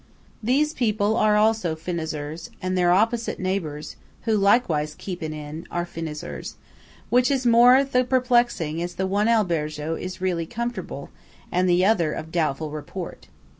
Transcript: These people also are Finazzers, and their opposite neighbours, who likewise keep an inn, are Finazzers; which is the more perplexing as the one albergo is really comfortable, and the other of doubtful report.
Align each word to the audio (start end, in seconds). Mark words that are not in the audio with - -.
These 0.41 0.73
people 0.73 1.15
also 1.15 1.73
are 1.73 1.75
Finazzers, 1.75 2.49
and 2.59 2.75
their 2.75 2.91
opposite 2.91 3.39
neighbours, 3.39 3.97
who 4.23 4.35
likewise 4.35 4.95
keep 4.97 5.21
an 5.21 5.31
inn, 5.31 5.67
are 5.69 5.85
Finazzers; 5.85 6.55
which 7.11 7.29
is 7.29 7.43
the 7.43 7.49
more 7.51 7.85
perplexing 7.85 8.81
as 8.81 8.95
the 8.95 9.05
one 9.05 9.27
albergo 9.27 9.93
is 9.93 10.19
really 10.19 10.47
comfortable, 10.47 11.11
and 11.51 11.69
the 11.69 11.85
other 11.85 12.13
of 12.13 12.31
doubtful 12.31 12.71
report. 12.71 13.27